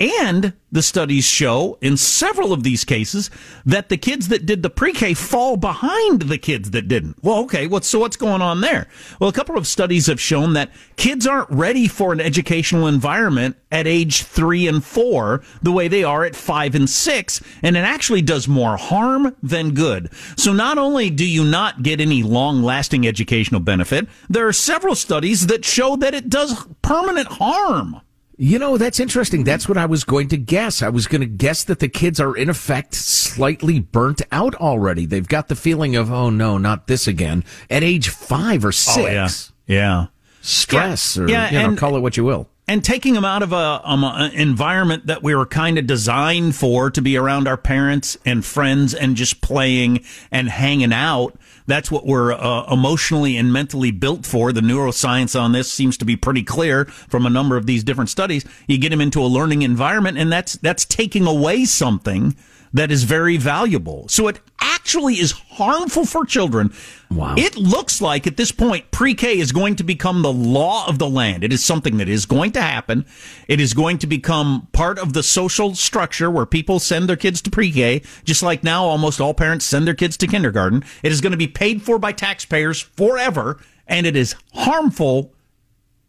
[0.00, 3.28] And the studies show in several of these cases
[3.66, 7.22] that the kids that did the pre-K fall behind the kids that didn't.
[7.22, 8.88] Well, okay, what's, so what's going on there?
[9.20, 13.56] Well, a couple of studies have shown that kids aren't ready for an educational environment
[13.70, 17.80] at age three and four the way they are at five and six, and it
[17.80, 20.10] actually does more harm than good.
[20.36, 25.48] So not only do you not get any long-lasting educational benefit, there are several studies
[25.48, 28.00] that show that it does permanent harm.
[28.42, 29.44] You know, that's interesting.
[29.44, 30.80] That's what I was going to guess.
[30.80, 35.04] I was going to guess that the kids are, in effect, slightly burnt out already.
[35.04, 38.96] They've got the feeling of, oh no, not this again, at age five or six.
[38.96, 39.28] Oh, yeah.
[39.66, 40.06] Yeah.
[40.40, 41.22] Stress, yeah.
[41.22, 42.48] or, yeah, you know, and, call it what you will.
[42.66, 46.56] And taking them out of a, um, an environment that we were kind of designed
[46.56, 51.38] for to be around our parents and friends and just playing and hanging out
[51.70, 54.52] that's what we're uh, emotionally and mentally built for.
[54.52, 58.10] The neuroscience on this seems to be pretty clear from a number of these different
[58.10, 58.44] studies.
[58.66, 62.36] You get them into a learning environment, and that's that's taking away something
[62.72, 64.06] that is very valuable.
[64.08, 66.72] So it actually is harmful for children.
[67.10, 67.34] Wow.
[67.36, 71.08] It looks like at this point pre-K is going to become the law of the
[71.08, 71.42] land.
[71.42, 73.04] It is something that is going to happen.
[73.48, 77.42] It is going to become part of the social structure where people send their kids
[77.42, 80.84] to pre-K, just like now almost all parents send their kids to kindergarten.
[81.02, 85.34] It is going to be paid for by taxpayers forever, and it is harmful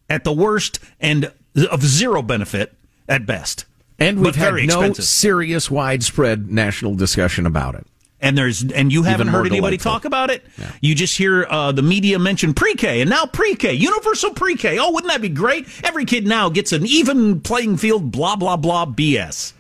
[0.10, 1.32] at the worst and
[1.70, 2.74] of zero benefit
[3.10, 3.66] at best.
[4.02, 5.06] And we've had no expensive.
[5.06, 7.86] serious, widespread national discussion about it.
[8.20, 9.92] And there's and you haven't heard anybody delightful.
[9.92, 10.46] talk about it.
[10.58, 10.72] Yeah.
[10.82, 14.78] You just hear uh, the media mention pre-K and now pre-K, universal pre-K.
[14.78, 15.68] Oh, wouldn't that be great?
[15.84, 18.12] Every kid now gets an even playing field.
[18.12, 18.86] Blah blah blah.
[18.86, 19.54] BS.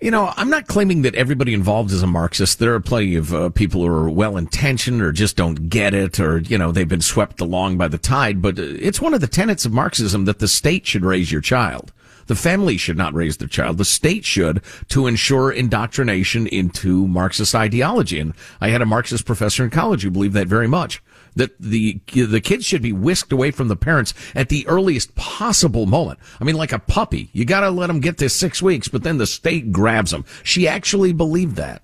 [0.00, 2.58] You know, I'm not claiming that everybody involved is a Marxist.
[2.58, 6.18] There are plenty of uh, people who are well intentioned or just don't get it
[6.18, 8.40] or, you know, they've been swept along by the tide.
[8.40, 11.42] But uh, it's one of the tenets of Marxism that the state should raise your
[11.42, 11.92] child.
[12.30, 13.76] The family should not raise their child.
[13.76, 18.20] The state should to ensure indoctrination into Marxist ideology.
[18.20, 21.02] And I had a Marxist professor in college who believed that very much.
[21.34, 25.86] That the the kids should be whisked away from the parents at the earliest possible
[25.86, 26.20] moment.
[26.40, 29.02] I mean, like a puppy, you got to let them get to six weeks, but
[29.02, 30.24] then the state grabs them.
[30.44, 31.82] She actually believed that.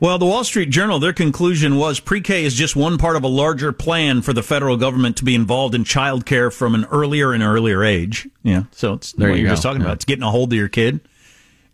[0.00, 3.28] Well, the Wall Street Journal, their conclusion was pre-K is just one part of a
[3.28, 7.34] larger plan for the federal government to be involved in child care from an earlier
[7.34, 8.26] and earlier age.
[8.42, 9.88] Yeah, so it's there what you are just talking yeah.
[9.88, 9.96] about.
[9.96, 11.00] It's getting a hold of your kid.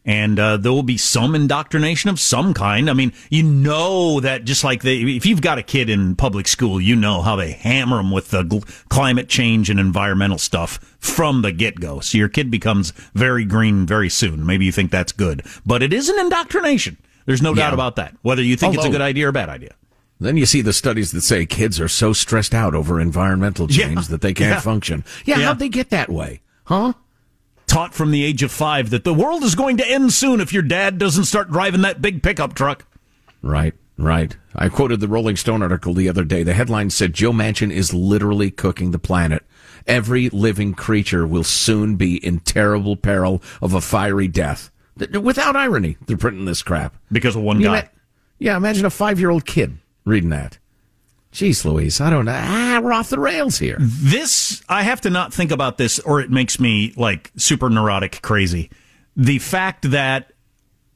[0.05, 2.89] and uh, there will be some indoctrination of some kind.
[2.89, 6.47] I mean, you know that just like they, if you've got a kid in public
[6.47, 10.97] school, you know how they hammer them with the gl- climate change and environmental stuff
[10.99, 11.99] from the get go.
[12.01, 14.47] So your kid becomes very green very soon.
[14.47, 16.97] Maybe you think that's good, but it is an indoctrination.
[17.27, 17.65] There's no Yeah.
[17.65, 18.15] doubt about that.
[18.23, 19.73] Whether you think it's a good idea or a bad idea.
[20.19, 23.89] Then you see the studies that say kids are so stressed out over environmental Yeah.
[23.89, 24.61] change that they can't Yeah.
[24.61, 25.05] function.
[25.27, 25.45] Yeah, Yeah.
[25.47, 26.41] how'd they get that way?
[26.65, 26.95] Huh?
[27.67, 30.53] Taught from the age of five that the world is going to end soon if
[30.53, 32.87] your dad doesn't start driving that big pickup truck.
[33.43, 34.35] Right, right.
[34.55, 36.43] I quoted the Rolling Stone article the other day.
[36.45, 39.45] The headline said Joe Manchin is literally cooking the planet.
[39.87, 44.71] Every living creature will soon be in terrible peril of a fiery death.
[44.99, 46.95] Th- Without irony, they're printing this crap.
[47.13, 47.79] Because of one You guy.
[47.81, 47.91] ima-
[48.39, 50.59] yeah, imagine a five year old kid reading that.
[51.33, 52.33] Jeez Louise, I don't know.
[52.35, 53.77] Ah, we're off the rails here.
[53.79, 58.23] This, I have to not think about this or it makes me like super neurotic
[58.23, 58.71] crazy.
[59.17, 60.33] The fact that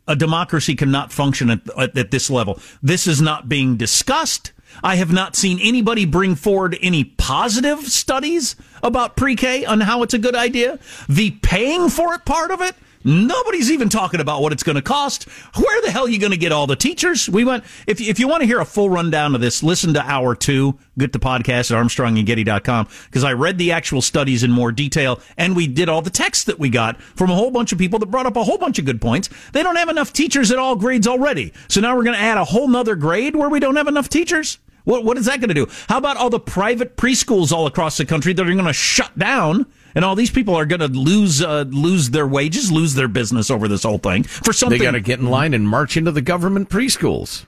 [0.09, 2.59] a democracy cannot function at, at, at this level.
[2.83, 4.53] This is not being discussed.
[4.83, 10.03] I have not seen anybody bring forward any positive studies about pre K on how
[10.03, 10.79] it's a good idea.
[11.09, 14.83] The paying for it part of it, nobody's even talking about what it's going to
[14.83, 15.25] cost.
[15.57, 17.29] Where the hell are you going to get all the teachers?
[17.29, 20.03] We went, if, if you want to hear a full rundown of this, listen to
[20.03, 24.73] hour two, get the podcast at armstrongandgetty.com because I read the actual studies in more
[24.73, 27.79] detail and we did all the text that we got from a whole bunch of
[27.79, 29.29] people that brought up a whole bunch of good points.
[29.53, 31.53] They don't have enough teachers at all grades already.
[31.69, 34.09] So now we're going to add a whole nother grade where we don't have enough
[34.09, 34.59] teachers?
[34.85, 35.67] What, what is that going to do?
[35.89, 39.17] How about all the private preschools all across the country that are going to shut
[39.19, 39.67] down?
[39.95, 43.51] And all these people are going to lose uh, lose their wages, lose their business
[43.51, 44.79] over this whole thing for something.
[44.79, 47.47] They got to get in line and march into the government preschools.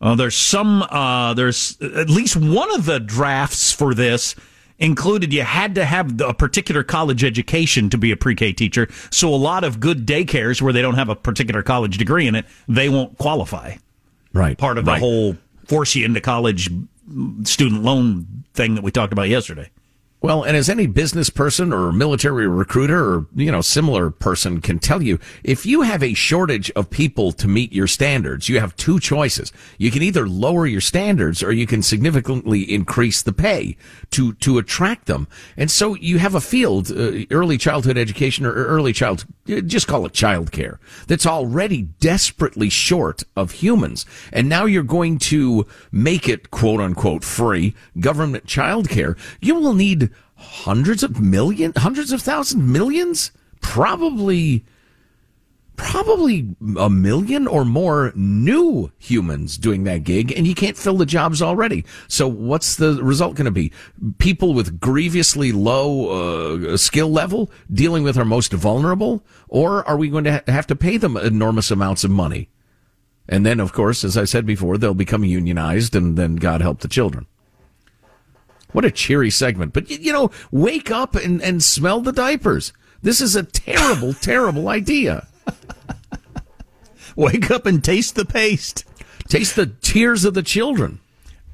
[0.00, 4.34] Uh, there's some, uh, there's at least one of the drafts for this
[4.80, 8.88] included you had to have a particular college education to be a pre-K teacher.
[9.10, 12.34] So a lot of good daycares where they don't have a particular college degree in
[12.34, 13.76] it, they won't qualify.
[14.32, 14.58] Right.
[14.58, 14.94] Part of right.
[14.94, 16.68] the whole force you into college
[17.44, 19.70] student loan thing that we talked about yesterday.
[20.22, 24.78] Well, and as any business person or military recruiter or, you know, similar person can
[24.78, 28.76] tell you, if you have a shortage of people to meet your standards, you have
[28.76, 29.52] two choices.
[29.78, 33.76] You can either lower your standards or you can significantly increase the pay
[34.12, 35.26] to, to attract them.
[35.56, 40.06] And so you have a field, uh, early childhood education or early child, just call
[40.06, 44.06] it childcare, that's already desperately short of humans.
[44.32, 49.18] And now you're going to make it quote unquote free government childcare.
[49.40, 50.11] You will need
[50.42, 54.64] hundreds of million, hundreds of thousands, millions, probably,
[55.76, 61.06] probably a million or more new humans doing that gig, and you can't fill the
[61.06, 61.84] jobs already.
[62.08, 63.72] So what's the result going to be?
[64.18, 70.10] People with grievously low uh, skill level dealing with our most vulnerable, or are we
[70.10, 72.50] going to have to pay them enormous amounts of money?
[73.28, 76.80] And then, of course, as I said before, they'll become unionized, and then God help
[76.80, 77.26] the children.
[78.72, 79.72] What a cheery segment.
[79.72, 82.72] But, you know, wake up and, and smell the diapers.
[83.02, 85.26] This is a terrible, terrible idea.
[87.16, 88.84] Wake up and taste the paste.
[89.28, 91.00] Taste the tears of the children.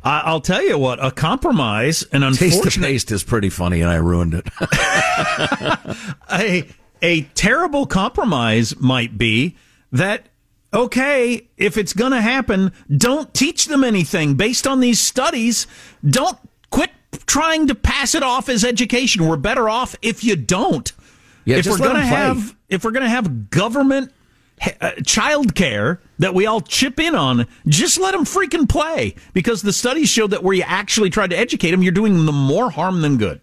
[0.04, 3.90] I, I'll tell you what, a compromise, an Taste the paste is pretty funny, and
[3.90, 4.48] I ruined it.
[6.32, 6.68] a,
[7.02, 9.56] a terrible compromise might be
[9.92, 10.28] that
[10.72, 15.66] okay, if it's going to happen, don't teach them anything based on these studies.
[16.04, 16.38] Don't
[16.70, 16.90] quit
[17.26, 19.26] trying to pass it off as education.
[19.26, 20.90] We're better off if you don't.
[21.44, 24.12] Yeah, if just we're going to have if we're going to have government
[24.80, 29.62] uh, child care that we all chip in on, just let them freaking play because
[29.62, 32.70] the studies show that where you actually try to educate them, you're doing them more
[32.70, 33.40] harm than good.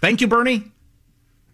[0.00, 0.70] Thank you, Bernie.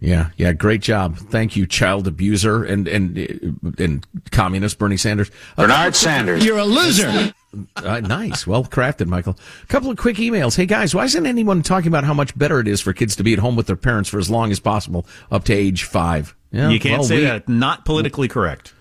[0.01, 1.17] Yeah, yeah, great job.
[1.17, 5.31] Thank you, child abuser and and and communist Bernie Sanders.
[5.57, 6.45] Bernard Sanders.
[6.45, 7.33] You're a loser.
[7.77, 9.37] Uh, nice, well crafted, Michael.
[9.63, 10.57] A couple of quick emails.
[10.57, 13.25] Hey guys, why isn't anyone talking about how much better it is for kids to
[13.25, 16.37] be at home with their parents for as long as possible, up to age five?
[16.53, 17.49] Yeah, you can't well, say we- that.
[17.49, 18.75] Not politically correct.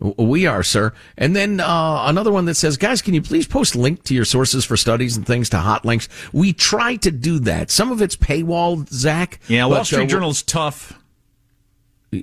[0.00, 0.92] We are, sir.
[1.16, 4.24] And then uh, another one that says, guys, can you please post link to your
[4.24, 6.08] sources for studies and things to hot links?
[6.32, 7.70] We try to do that.
[7.70, 9.38] Some of it's paywall, Zach.
[9.48, 11.00] Yeah, Wall uh, Street we'll- Journal's tough.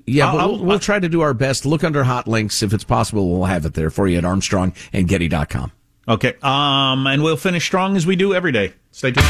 [0.06, 1.66] Yeah, but we'll, we'll try to do our best.
[1.66, 2.62] Look under hot links.
[2.64, 5.72] If it's possible, we'll have it there for you at Armstrong and Getty.com.
[6.08, 6.36] Okay.
[6.42, 8.74] Um, and we'll finish strong as we do every day.
[8.92, 9.28] Stay tuned.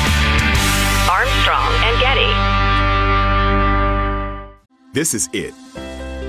[1.09, 2.31] Armstrong and Getty.
[4.93, 5.53] This is it.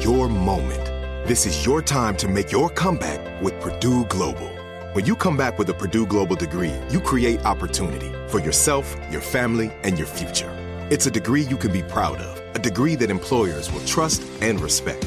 [0.05, 0.84] Your moment.
[1.26, 4.49] This is your time to make your comeback with Purdue Global.
[4.93, 9.20] When you come back with a Purdue Global degree, you create opportunity for yourself, your
[9.20, 10.51] family, and your future.
[10.90, 14.61] It's a degree you can be proud of, a degree that employers will trust and
[14.61, 15.07] respect.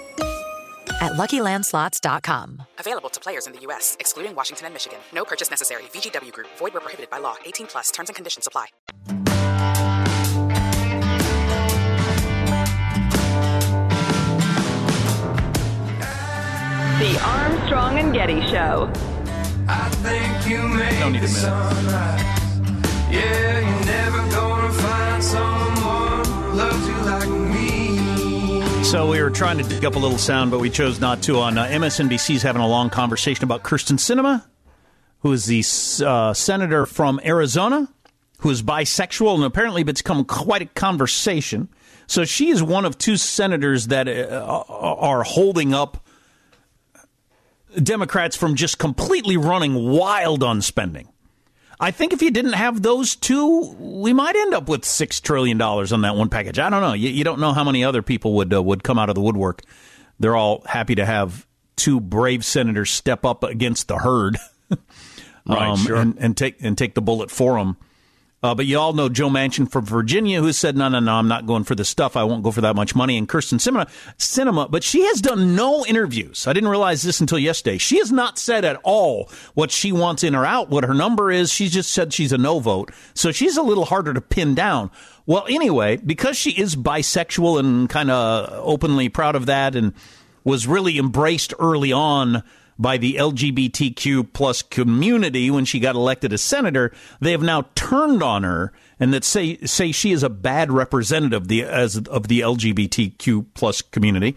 [1.01, 2.63] at luckylandslots.com.
[2.79, 4.99] Available to players in the U.S., excluding Washington and Michigan.
[5.13, 5.83] No purchase necessary.
[5.93, 7.35] VGW Group, void where prohibited by law.
[7.45, 8.67] 18 plus terms and conditions apply.
[17.01, 18.91] The Armstrong and Getty Show.
[19.67, 22.41] I think you made Don't need a the minute.
[23.11, 27.50] Yeah, you're never gonna find someone loves you like me.
[28.91, 31.37] So we were trying to dig up a little sound, but we chose not to.
[31.37, 34.45] On uh, MSNBC's having a long conversation about Kyrsten Sinema,
[35.19, 35.63] who is the
[36.05, 37.87] uh, senator from Arizona,
[38.39, 41.69] who is bisexual, and apparently it's become quite a conversation.
[42.05, 46.05] So she is one of two senators that uh, are holding up
[47.81, 51.07] Democrats from just completely running wild on spending.
[51.81, 55.57] I think if you didn't have those two, we might end up with six trillion
[55.57, 56.59] dollars on that one package.
[56.59, 56.93] I don't know.
[56.93, 59.21] You, you don't know how many other people would uh, would come out of the
[59.21, 59.63] woodwork.
[60.19, 64.37] They're all happy to have two brave senators step up against the herd,
[65.47, 65.95] Right, sure.
[65.95, 67.77] and, and take and take the bullet for them.
[68.43, 71.27] Uh, but you all know Joe Manchin from Virginia, who said, "No, no, no, I'm
[71.27, 72.17] not going for this stuff.
[72.17, 73.87] I won't go for that much money." And Kyrsten Sinema,
[74.17, 76.47] Cinema, but she has done no interviews.
[76.47, 77.77] I didn't realize this until yesterday.
[77.77, 81.29] She has not said at all what she wants in or out, what her number
[81.29, 81.53] is.
[81.53, 84.89] She's just said she's a no vote, so she's a little harder to pin down.
[85.27, 89.93] Well, anyway, because she is bisexual and kind of openly proud of that, and
[90.43, 92.41] was really embraced early on
[92.79, 98.23] by the LGBTQ plus community when she got elected as senator, they have now turned
[98.23, 102.39] on her and that say say she is a bad representative the as of the
[102.41, 104.35] LGBTQ plus community,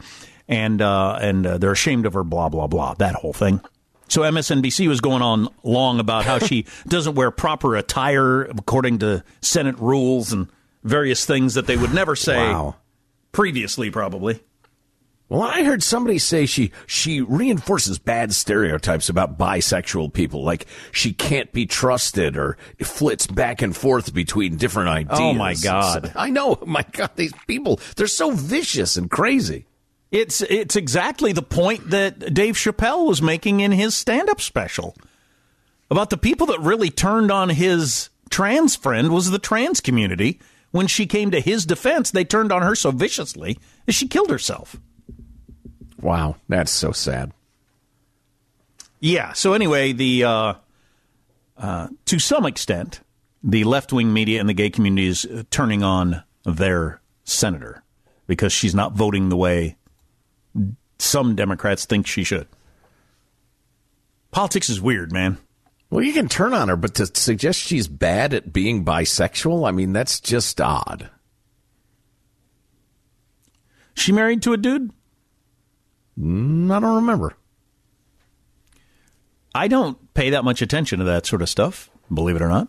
[0.48, 2.24] and uh, and uh, they're ashamed of her.
[2.24, 2.94] Blah blah blah.
[2.94, 3.60] That whole thing.
[4.08, 9.24] So MSNBC was going on long about how she doesn't wear proper attire according to
[9.40, 10.48] Senate rules and
[10.82, 12.76] various things that they would never say Wow.
[13.32, 14.40] previously, probably.
[15.34, 21.12] Well, I heard somebody say she she reinforces bad stereotypes about bisexual people, like she
[21.12, 25.18] can't be trusted or flits back and forth between different ideas.
[25.20, 26.12] Oh, my God.
[26.16, 29.66] I know, oh, my God, these people they're so vicious and crazy.
[30.12, 34.94] It's it's exactly the point that Dave Chappelle was making in his stand-up special
[35.90, 40.38] about the people that really turned on his trans friend was the trans community.
[40.70, 44.30] When she came to his defense, they turned on her so viciously that she killed
[44.30, 44.76] herself.
[46.04, 47.32] Wow, that's so sad.
[49.00, 49.32] Yeah.
[49.32, 50.54] So anyway, the uh,
[51.56, 53.00] uh, to some extent,
[53.42, 57.82] the left-wing media and the gay community is uh, turning on their senator
[58.26, 59.76] because she's not voting the way
[60.98, 62.48] some Democrats think she should.
[64.30, 65.38] Politics is weird, man.
[65.88, 69.70] Well, you can turn on her, but to suggest she's bad at being bisexual, I
[69.70, 71.08] mean, that's just odd.
[73.94, 74.90] She married to a dude?
[76.18, 77.34] Mm, I don't remember.
[79.54, 82.68] I don't pay that much attention to that sort of stuff, believe it or not.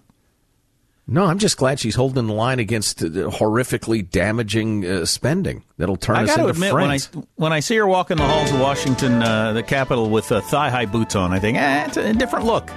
[1.08, 5.98] No, I'm just glad she's holding the line against uh, horrifically damaging uh, spending that'll
[5.98, 7.28] turn I us got to into admit, when I friends.
[7.36, 10.72] when I see her walking the halls of Washington, uh, the Capitol, with uh, thigh
[10.72, 12.72] high boots on, I think, eh, it's a different look.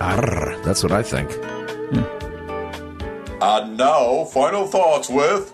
[0.00, 1.30] Arr, that's what I think.
[3.42, 5.52] And now, final thoughts with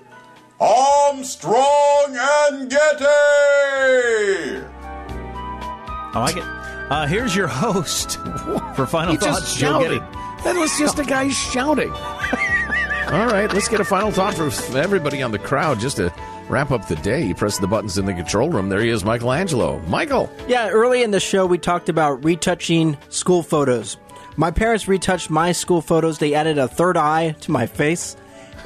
[0.61, 3.07] Armstrong and Getty.
[6.11, 6.43] I like it.
[6.91, 8.19] Uh, here's your host
[8.75, 9.41] for final He thoughts.
[9.41, 9.81] just Joe.
[9.81, 9.99] Getty.
[10.45, 11.91] That was just a guy shouting.
[11.93, 16.13] All right, let's get a final thought from everybody on the crowd just to
[16.49, 17.25] wrap up the day.
[17.25, 18.69] You press the buttons in the control room.
[18.69, 19.79] There he is, Michelangelo.
[19.87, 20.31] Michael.
[20.47, 23.97] Yeah, early in the show, we talked about retouching school photos.
[24.37, 26.19] My parents retouched my school photos.
[26.19, 28.17] They added a third eye to my face,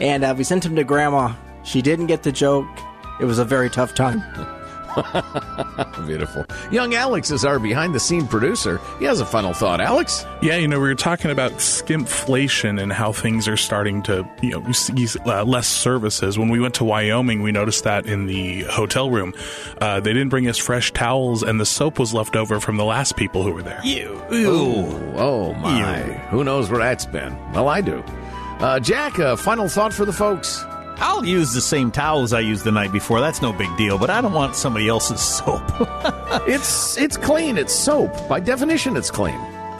[0.00, 1.32] and uh, we sent them to Grandma.
[1.64, 2.66] She didn't get the joke.
[3.20, 4.22] It was a very tough time.
[6.06, 6.44] Beautiful.
[6.70, 8.80] Young Alex is our behind the scene producer.
[8.98, 9.80] He has a final thought.
[9.80, 10.26] Alex?
[10.42, 14.50] Yeah, you know, we were talking about skimpflation and how things are starting to, you
[14.50, 16.38] know, use uh, less services.
[16.38, 19.32] When we went to Wyoming, we noticed that in the hotel room.
[19.80, 22.84] Uh, they didn't bring us fresh towels, and the soap was left over from the
[22.84, 23.80] last people who were there.
[23.84, 24.22] Ew.
[24.32, 26.02] Ooh, oh my.
[26.30, 27.36] Who knows where that's been?
[27.52, 28.02] Well, I do.
[28.60, 30.64] Uh, Jack, a final thought for the folks.
[31.02, 33.20] I'll use the same towels I used the night before.
[33.20, 35.62] That's no big deal, but I don't want somebody else's soap.
[36.46, 37.58] it's it's clean.
[37.58, 38.28] It's soap.
[38.28, 39.38] By definition, it's clean.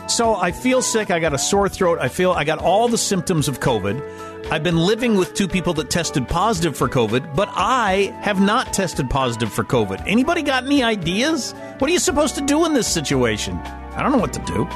[0.08, 1.12] So I feel sick.
[1.12, 1.98] I got a sore throat.
[2.00, 4.50] I feel I got all the symptoms of COVID.
[4.50, 8.72] I've been living with two people that tested positive for COVID, but I have not
[8.72, 10.02] tested positive for COVID.
[10.06, 11.52] Anybody got any ideas?
[11.78, 13.56] What are you supposed to do in this situation?
[13.94, 14.68] I don't know what to do.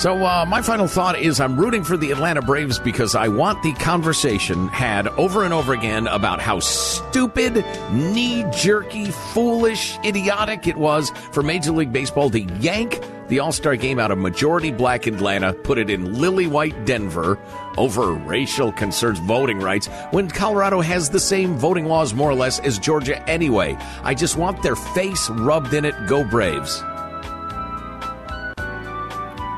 [0.00, 3.62] So, uh, my final thought is I'm rooting for the Atlanta Braves because I want
[3.62, 10.78] the conversation had over and over again about how stupid, knee jerky, foolish, idiotic it
[10.78, 12.98] was for Major League Baseball to yank
[13.28, 17.38] the All Star game out of majority black Atlanta, put it in lily white Denver
[17.76, 22.58] over racial concerns, voting rights, when Colorado has the same voting laws more or less
[22.60, 23.76] as Georgia anyway.
[24.02, 25.94] I just want their face rubbed in it.
[26.06, 26.82] Go Braves.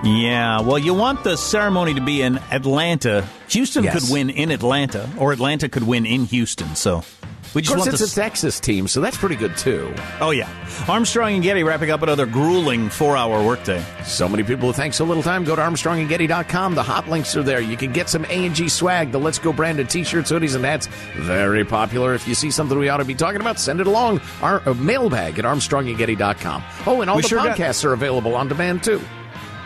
[0.04, 3.24] Yeah, well, you want the ceremony to be in Atlanta.
[3.48, 4.00] Houston Yes.
[4.00, 6.74] could win in Atlanta, or Atlanta could win in Houston.
[6.74, 7.04] So
[7.54, 9.94] we Of just course, want it's the a Texas team, so that's pretty good too.
[10.20, 10.48] Oh yeah,
[10.88, 13.80] Armstrong and Getty wrapping up another grueling four-hour workday.
[14.04, 15.44] So many people who thank so little time.
[15.44, 16.74] Go to ArmstrongandGetty.com.
[16.74, 17.60] The hot links are there.
[17.60, 20.88] You can get some A&G swag, the Let's Go branded t-shirts, hoodies, and hats.
[21.14, 22.12] Very popular.
[22.14, 24.20] If you see something we ought to be talking about, send it along.
[24.42, 26.64] Our uh, mailbag at ArmstrongandGetty.com.
[26.86, 29.00] Oh, and all We the sure got- podcasts are available on demand too.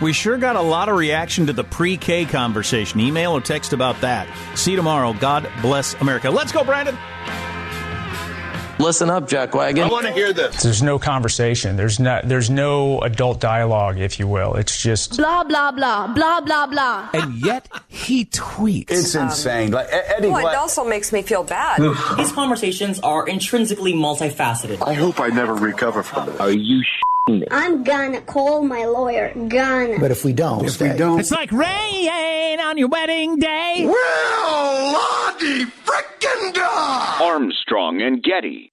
[0.01, 3.01] We sure got a lot of reaction to the pre-K conversation.
[3.01, 4.29] Email or text about that.
[4.55, 5.15] See you tomorrow.
[5.15, 6.31] God bless America.
[6.31, 6.97] Let's go, Brandon.
[8.79, 9.85] Listen up, Jack Wagon.
[9.85, 10.63] I want to hear this.
[10.63, 11.77] There's no conversation.
[11.77, 12.29] There's not.
[12.29, 14.55] There's no adult dialogue, if you will.
[14.57, 17.09] It's just Blah, blah, blah, blah, blah, blah.
[17.15, 18.91] And yet he tweets.
[18.91, 19.71] It's um, insane.
[19.71, 21.81] Like Eddie, Well, it what- also makes me feel bad.
[22.19, 24.87] These conversations are intrinsically multifaceted.
[24.87, 26.39] I hope I never recover from this.
[26.39, 26.83] Are you
[27.29, 29.33] I'm gonna call my lawyer.
[29.35, 29.99] Gonna.
[29.99, 33.85] But if we don't, if we don't, It's like rain on your wedding day.
[33.85, 37.19] Well, Lottie frickin' da!
[37.21, 38.73] Armstrong and Getty.